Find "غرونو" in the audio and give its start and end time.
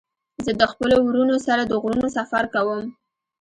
1.81-2.07